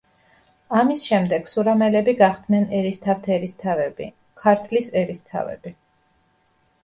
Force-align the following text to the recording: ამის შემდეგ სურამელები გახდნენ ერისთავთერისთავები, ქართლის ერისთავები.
ამის 0.77 1.03
შემდეგ 1.09 1.49
სურამელები 1.49 2.15
გახდნენ 2.21 2.65
ერისთავთერისთავები, 2.79 4.09
ქართლის 4.45 4.89
ერისთავები. 5.03 5.75